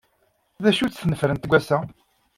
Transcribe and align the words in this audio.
D 0.63 0.65
acu-tt 0.69 0.99
tnefrent 1.01 1.47
n 1.47 1.49
wass-a? 1.49 1.77